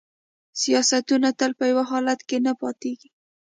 [0.61, 3.09] سیاستونه تل په یو حالت کې نه پاتیږي